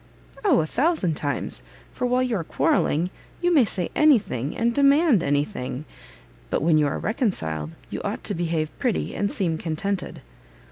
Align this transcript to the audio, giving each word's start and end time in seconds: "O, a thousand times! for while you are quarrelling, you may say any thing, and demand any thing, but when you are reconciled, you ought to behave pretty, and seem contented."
"O, 0.43 0.61
a 0.61 0.65
thousand 0.65 1.13
times! 1.13 1.61
for 1.93 2.07
while 2.07 2.23
you 2.23 2.35
are 2.35 2.43
quarrelling, 2.43 3.11
you 3.39 3.53
may 3.53 3.65
say 3.65 3.91
any 3.95 4.17
thing, 4.17 4.57
and 4.57 4.73
demand 4.73 5.21
any 5.21 5.43
thing, 5.45 5.85
but 6.49 6.63
when 6.63 6.79
you 6.79 6.87
are 6.87 6.97
reconciled, 6.97 7.75
you 7.91 8.01
ought 8.01 8.23
to 8.23 8.33
behave 8.33 8.71
pretty, 8.79 9.13
and 9.13 9.31
seem 9.31 9.59
contented." 9.59 10.23